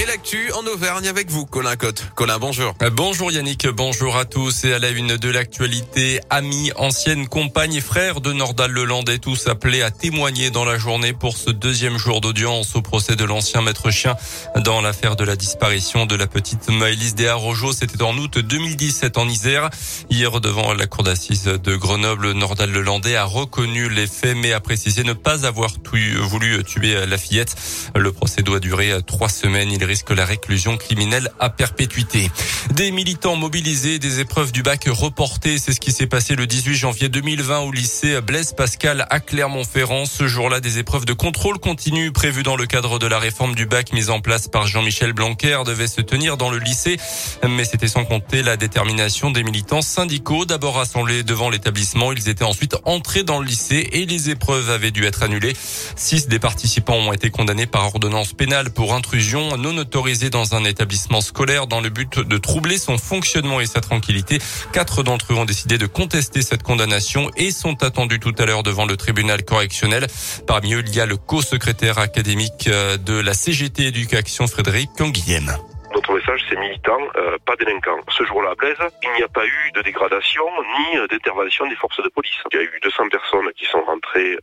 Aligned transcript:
Et 0.00 0.06
l'actu 0.06 0.52
en 0.52 0.64
Auvergne 0.64 1.08
avec 1.08 1.28
vous, 1.28 1.44
Colin 1.44 1.74
Cotte. 1.74 2.04
Colin, 2.14 2.38
bonjour. 2.38 2.72
Euh, 2.82 2.90
bonjour 2.90 3.32
Yannick, 3.32 3.66
bonjour 3.66 4.16
à 4.16 4.26
tous. 4.26 4.64
Et 4.64 4.72
à 4.72 4.78
la 4.78 4.90
une 4.90 5.16
de 5.16 5.28
l'actualité, 5.28 6.20
amis, 6.30 6.70
anciennes 6.76 7.26
compagnes 7.26 7.74
et 7.74 7.80
frères 7.80 8.20
de 8.20 8.32
Nordal 8.32 8.70
Lelandais, 8.70 9.18
tous 9.18 9.48
appelés 9.48 9.82
à 9.82 9.90
témoigner 9.90 10.50
dans 10.50 10.64
la 10.64 10.78
journée 10.78 11.14
pour 11.14 11.36
ce 11.36 11.50
deuxième 11.50 11.98
jour 11.98 12.20
d'audience 12.20 12.76
au 12.76 12.80
procès 12.80 13.16
de 13.16 13.24
l'ancien 13.24 13.60
maître 13.60 13.90
chien 13.90 14.14
dans 14.64 14.80
l'affaire 14.80 15.16
de 15.16 15.24
la 15.24 15.34
disparition 15.34 16.06
de 16.06 16.14
la 16.14 16.28
petite 16.28 16.68
Maëlys 16.68 17.16
Desarrojo. 17.16 17.72
C'était 17.72 18.00
en 18.02 18.16
août 18.18 18.38
2017 18.38 19.18
en 19.18 19.28
Isère. 19.28 19.68
Hier, 20.10 20.40
devant 20.40 20.74
la 20.74 20.86
cour 20.86 21.02
d'assises 21.02 21.42
de 21.42 21.74
Grenoble, 21.74 22.34
Nordal 22.34 22.70
Lelandais 22.70 23.16
a 23.16 23.24
reconnu 23.24 23.88
les 23.88 24.06
faits, 24.06 24.36
mais 24.36 24.52
a 24.52 24.60
précisé 24.60 25.02
ne 25.02 25.12
pas 25.12 25.44
avoir 25.44 25.72
voulu 26.20 26.62
tuer 26.62 27.04
la 27.04 27.18
fillette. 27.18 27.56
Le 27.96 28.12
procès 28.12 28.42
doit 28.42 28.60
durer 28.60 28.92
trois 29.04 29.28
semaines. 29.28 29.72
Risque 29.88 30.10
la 30.10 30.26
réclusion 30.26 30.76
criminelle 30.76 31.32
à 31.40 31.48
perpétuité. 31.48 32.30
Des 32.74 32.90
militants 32.90 33.36
mobilisés, 33.36 33.98
des 33.98 34.20
épreuves 34.20 34.52
du 34.52 34.62
bac 34.62 34.84
reportées, 34.86 35.56
c'est 35.58 35.72
ce 35.72 35.80
qui 35.80 35.92
s'est 35.92 36.06
passé 36.06 36.36
le 36.36 36.46
18 36.46 36.74
janvier 36.74 37.08
2020 37.08 37.60
au 37.60 37.72
lycée 37.72 38.20
Blaise 38.20 38.52
Pascal 38.52 39.06
à 39.08 39.18
Clermont-Ferrand. 39.18 40.04
Ce 40.04 40.28
jour-là, 40.28 40.60
des 40.60 40.78
épreuves 40.78 41.06
de 41.06 41.14
contrôle 41.14 41.58
continu 41.58 42.12
prévues 42.12 42.42
dans 42.42 42.56
le 42.56 42.66
cadre 42.66 42.98
de 42.98 43.06
la 43.06 43.18
réforme 43.18 43.54
du 43.54 43.64
bac 43.64 43.94
mise 43.94 44.10
en 44.10 44.20
place 44.20 44.46
par 44.46 44.66
Jean-Michel 44.66 45.14
Blanquer 45.14 45.62
devaient 45.64 45.88
se 45.88 46.02
tenir 46.02 46.36
dans 46.36 46.50
le 46.50 46.58
lycée, 46.58 46.98
mais 47.48 47.64
c'était 47.64 47.88
sans 47.88 48.04
compter 48.04 48.42
la 48.42 48.58
détermination 48.58 49.30
des 49.30 49.42
militants 49.42 49.80
syndicaux. 49.80 50.44
D'abord 50.44 50.74
rassemblés 50.74 51.22
devant 51.22 51.48
l'établissement, 51.48 52.12
ils 52.12 52.28
étaient 52.28 52.44
ensuite 52.44 52.76
entrés 52.84 53.22
dans 53.22 53.40
le 53.40 53.46
lycée 53.46 53.88
et 53.92 54.04
les 54.04 54.28
épreuves 54.28 54.68
avaient 54.68 54.90
dû 54.90 55.06
être 55.06 55.22
annulées. 55.22 55.56
Six 55.96 56.28
des 56.28 56.38
participants 56.38 56.96
ont 56.96 57.12
été 57.14 57.30
condamnés 57.30 57.66
par 57.66 57.86
ordonnance 57.86 58.34
pénale 58.34 58.70
pour 58.70 58.94
intrusion 58.94 59.56
non 59.56 59.77
autorisé 59.78 60.30
dans 60.30 60.54
un 60.54 60.64
établissement 60.64 61.20
scolaire 61.20 61.66
dans 61.66 61.80
le 61.80 61.88
but 61.88 62.18
de 62.18 62.38
troubler 62.38 62.78
son 62.78 62.98
fonctionnement 62.98 63.60
et 63.60 63.66
sa 63.66 63.80
tranquillité. 63.80 64.38
Quatre 64.72 65.02
d'entre 65.02 65.32
eux 65.32 65.36
ont 65.36 65.44
décidé 65.44 65.78
de 65.78 65.86
contester 65.86 66.42
cette 66.42 66.62
condamnation 66.62 67.30
et 67.36 67.50
sont 67.50 67.82
attendus 67.82 68.20
tout 68.20 68.34
à 68.38 68.44
l'heure 68.44 68.62
devant 68.62 68.86
le 68.86 68.96
tribunal 68.96 69.44
correctionnel. 69.44 70.06
Parmi 70.46 70.74
eux, 70.74 70.82
il 70.86 70.94
y 70.94 71.00
a 71.00 71.06
le 71.06 71.16
co-secrétaire 71.16 71.98
académique 71.98 72.68
euh, 72.68 72.96
de 72.96 73.18
la 73.18 73.34
CGT 73.34 73.86
Éducation, 73.86 74.46
Frédéric 74.46 74.90
Canguilhem 74.96 75.56
message, 76.18 76.44
c'est 76.48 76.58
militant, 76.58 76.98
euh, 77.16 77.36
pas 77.46 77.56
délinquant. 77.56 77.98
Ce 78.08 78.24
jour-là 78.24 78.50
à 78.50 78.54
Blaise, 78.54 78.76
il 79.02 79.12
n'y 79.16 79.22
a 79.22 79.28
pas 79.28 79.46
eu 79.46 79.72
de 79.74 79.82
dégradation 79.82 80.44
ni 80.78 80.98
euh, 80.98 81.06
d'intervention 81.06 81.66
des 81.68 81.76
forces 81.76 82.02
de 82.02 82.08
police. 82.08 82.34
Il 82.52 82.56
y 82.56 82.60
a 82.60 82.64
eu 82.64 82.80
200 82.82 83.07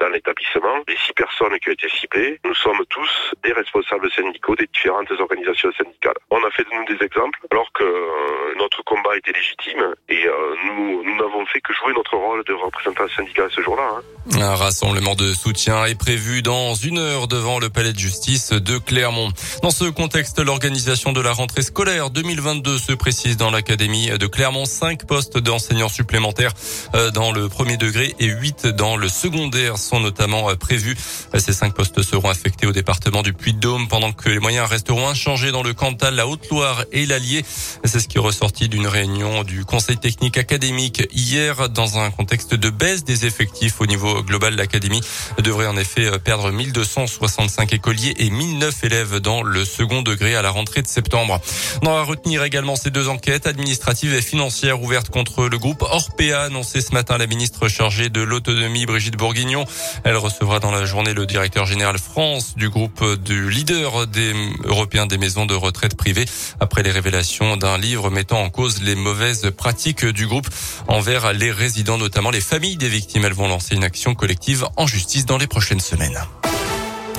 dans 0.00 0.08
l'établissement, 0.08 0.82
les 0.88 0.96
6 1.06 1.12
personnes 1.14 1.58
qui 1.60 1.68
ont 1.70 1.72
été 1.72 1.88
ciblées. 1.88 2.40
Nous 2.44 2.54
sommes 2.54 2.84
tous 2.88 3.34
des 3.42 3.52
responsables 3.52 4.10
syndicaux 4.12 4.54
des 4.56 4.68
différentes 4.72 5.10
organisations 5.10 5.72
syndicales. 5.72 6.18
On 6.30 6.42
a 6.44 6.50
fait 6.50 6.64
de 6.64 6.74
nous 6.74 6.84
des 6.96 7.04
exemples 7.04 7.38
alors 7.50 7.70
que 7.72 7.84
euh, 7.84 8.54
notre 8.58 8.82
combat 8.84 9.16
était 9.16 9.32
légitime 9.32 9.94
et 10.08 10.24
nous 10.66 11.16
n'avons 11.16 11.44
fait 11.46 11.60
que 11.60 11.72
jouer 11.72 11.92
notre 11.94 12.16
rôle 12.16 12.44
de 12.44 12.52
représentant 12.52 13.08
syndical 13.16 13.48
ce 13.50 13.60
jour-là. 13.60 13.88
Hein. 13.96 14.40
Un 14.40 14.54
rassemblement 14.54 15.14
de 15.14 15.32
soutien 15.32 15.84
est 15.84 15.98
prévu 15.98 16.42
dans 16.42 16.74
une 16.74 16.98
heure 16.98 17.28
devant 17.28 17.58
le 17.58 17.68
palais 17.68 17.92
de 17.92 17.98
justice 17.98 18.52
de 18.52 18.78
Clermont. 18.78 19.30
Dans 19.62 19.70
ce 19.70 19.84
contexte, 19.84 20.38
l'organisation 20.38 21.12
de 21.12 21.20
la 21.20 21.32
rentrée 21.32 21.62
scolaire 21.62 22.10
2022 22.10 22.78
se 22.78 22.92
précise 22.92 23.36
dans 23.36 23.50
l'académie 23.50 24.10
de 24.18 24.26
Clermont. 24.26 24.64
Cinq 24.64 25.06
postes 25.06 25.38
d'enseignants 25.38 25.88
supplémentaires 25.88 26.52
euh, 26.94 27.10
dans 27.10 27.32
le 27.32 27.48
premier 27.48 27.76
degré 27.76 28.14
et 28.18 28.26
huit 28.26 28.66
dans 28.66 28.96
le 28.96 29.08
secondaire 29.08 29.63
sont 29.76 30.00
notamment 30.00 30.50
euh, 30.50 30.54
prévus. 30.54 30.96
Ces 31.36 31.52
cinq 31.52 31.74
postes 31.74 32.02
seront 32.02 32.28
affectés 32.28 32.66
au 32.66 32.72
département 32.72 33.22
du 33.22 33.32
Puy-de-Dôme 33.32 33.88
pendant 33.88 34.12
que 34.12 34.28
les 34.28 34.38
moyens 34.38 34.68
resteront 34.68 35.08
inchangés 35.08 35.52
dans 35.52 35.62
le 35.62 35.74
Cantal, 35.74 36.14
la 36.14 36.26
Haute-Loire 36.26 36.84
et 36.92 37.06
l'Allier. 37.06 37.44
C'est 37.84 38.00
ce 38.00 38.08
qui 38.08 38.18
est 38.18 38.20
ressorti 38.20 38.68
d'une 38.68 38.86
réunion 38.86 39.42
du 39.42 39.64
Conseil 39.64 39.96
technique 39.96 40.38
académique 40.38 41.02
hier 41.12 41.68
dans 41.68 41.98
un 41.98 42.10
contexte 42.10 42.54
de 42.54 42.70
baisse 42.70 43.04
des 43.04 43.26
effectifs 43.26 43.80
au 43.80 43.86
niveau 43.86 44.22
global. 44.22 44.56
L'académie 44.56 45.00
devrait 45.42 45.66
en 45.66 45.76
effet 45.76 46.06
euh, 46.06 46.18
perdre 46.18 46.50
1265 46.50 47.72
écoliers 47.72 48.14
et 48.18 48.30
1009 48.30 48.84
élèves 48.84 49.16
dans 49.18 49.42
le 49.42 49.64
second 49.64 50.02
degré 50.02 50.36
à 50.36 50.42
la 50.42 50.50
rentrée 50.50 50.82
de 50.82 50.88
septembre. 50.88 51.40
On 51.82 51.90
va 51.90 52.02
retenir 52.02 52.42
également 52.42 52.76
ces 52.76 52.90
deux 52.90 53.08
enquêtes 53.08 53.46
administratives 53.46 54.14
et 54.14 54.22
financières 54.22 54.82
ouvertes 54.82 55.10
contre 55.10 55.48
le 55.48 55.58
groupe 55.58 55.82
Orpea, 55.82 56.42
annoncé 56.42 56.80
ce 56.80 56.92
matin 56.92 57.18
la 57.18 57.26
ministre 57.26 57.68
chargée 57.68 58.08
de 58.08 58.20
l'autonomie 58.20 58.86
Brigitte 58.86 59.16
Bourguignon. 59.16 59.53
Elle 60.04 60.16
recevra 60.16 60.60
dans 60.60 60.70
la 60.70 60.84
journée 60.84 61.14
le 61.14 61.26
directeur 61.26 61.66
général 61.66 61.98
France 61.98 62.54
du 62.56 62.68
groupe 62.68 63.04
du 63.22 63.50
leader 63.50 64.06
des 64.06 64.32
européens 64.64 65.06
des 65.06 65.18
maisons 65.18 65.46
de 65.46 65.54
retraite 65.54 65.96
privées 65.96 66.26
après 66.60 66.82
les 66.82 66.90
révélations 66.90 67.56
d'un 67.56 67.78
livre 67.78 68.10
mettant 68.10 68.42
en 68.42 68.50
cause 68.50 68.82
les 68.82 68.94
mauvaises 68.94 69.50
pratiques 69.56 70.04
du 70.04 70.26
groupe 70.26 70.48
envers 70.88 71.32
les 71.32 71.52
résidents, 71.52 71.98
notamment 71.98 72.30
les 72.30 72.40
familles 72.40 72.76
des 72.76 72.88
victimes. 72.88 73.24
Elles 73.24 73.32
vont 73.32 73.48
lancer 73.48 73.74
une 73.74 73.84
action 73.84 74.14
collective 74.14 74.66
en 74.76 74.86
justice 74.86 75.26
dans 75.26 75.38
les 75.38 75.46
prochaines 75.46 75.80
semaines. 75.80 76.20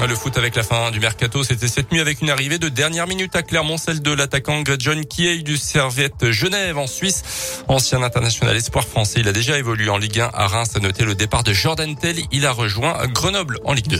Le 0.01 0.13
foot 0.15 0.37
avec 0.37 0.55
la 0.55 0.61
fin 0.61 0.91
du 0.91 0.99
mercato, 0.99 1.43
c'était 1.43 1.67
cette 1.67 1.91
nuit 1.91 1.99
avec 1.99 2.21
une 2.21 2.29
arrivée 2.29 2.59
de 2.59 2.69
dernière 2.69 3.07
minute 3.07 3.35
à 3.35 3.41
Clermont, 3.41 3.77
celle 3.77 4.01
de 4.01 4.11
l'attaquant 4.11 4.61
John 4.77 5.03
Kiei 5.03 5.41
du 5.41 5.57
Serviette 5.57 6.29
Genève 6.29 6.77
en 6.77 6.85
Suisse. 6.85 7.63
Ancien 7.67 8.03
international 8.03 8.55
espoir 8.55 8.85
français, 8.85 9.21
il 9.21 9.27
a 9.27 9.31
déjà 9.31 9.57
évolué 9.57 9.89
en 9.89 9.97
Ligue 9.97 10.19
1 10.19 10.29
à 10.31 10.47
Reims. 10.47 10.73
À 10.75 10.79
noter 10.79 11.05
le 11.05 11.15
départ 11.15 11.43
de 11.43 11.53
Jordan 11.53 11.95
Tell. 11.95 12.19
Il 12.31 12.45
a 12.45 12.51
rejoint 12.51 13.07
Grenoble 13.07 13.59
en 13.63 13.73
Ligue 13.73 13.87
2. 13.87 13.99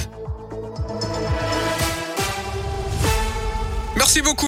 Merci 3.96 4.22
beaucoup. 4.22 4.44